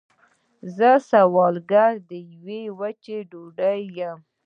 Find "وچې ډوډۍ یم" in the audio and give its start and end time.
2.79-4.17